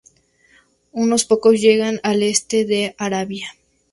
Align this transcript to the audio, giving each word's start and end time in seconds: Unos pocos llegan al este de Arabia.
Unos 0.93 1.25
pocos 1.25 1.61
llegan 1.61 1.99
al 2.01 2.23
este 2.23 2.65
de 2.65 2.95
Arabia. 2.97 3.53